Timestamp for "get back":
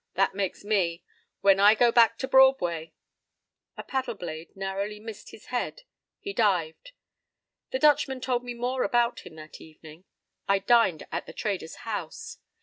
1.75-2.17